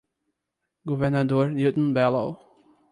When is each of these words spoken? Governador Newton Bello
Governador 0.91 1.53
Newton 1.53 1.93
Bello 1.93 2.33